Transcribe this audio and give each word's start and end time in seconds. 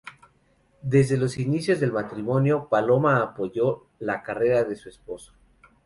Desde 0.81 1.15
los 1.15 1.37
inicios 1.37 1.79
del 1.79 1.91
matrimonio, 1.93 2.67
Paloma 2.71 3.21
apoyó 3.21 3.85
la 3.99 4.23
carrera 4.23 4.63
de 4.63 4.75
su 4.75 4.89
esposo. 4.89 5.35